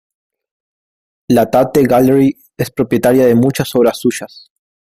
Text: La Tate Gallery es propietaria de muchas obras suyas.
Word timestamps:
La 1.27 1.45
Tate 1.51 1.83
Gallery 1.83 2.35
es 2.57 2.71
propietaria 2.71 3.27
de 3.27 3.35
muchas 3.35 3.75
obras 3.75 3.99
suyas. 3.99 4.49